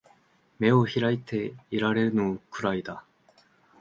[0.59, 3.03] 眼を開いていられぬくらいだ